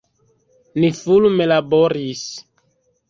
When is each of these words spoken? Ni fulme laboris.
Ni 0.83 0.89
fulme 1.01 1.47
laboris. 1.53 2.25